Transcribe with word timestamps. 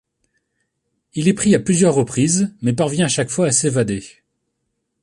Il 1.13 1.27
est 1.27 1.35
pris 1.35 1.53
à 1.53 1.59
plusieurs 1.59 1.93
reprises 1.93 2.55
mais 2.63 2.73
parvient 2.73 3.05
à 3.05 3.07
chaque 3.07 3.29
fois 3.29 3.45
à 3.45 3.51
s'évader. 3.51 4.03